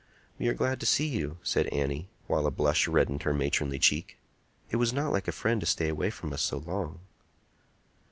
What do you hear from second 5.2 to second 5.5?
a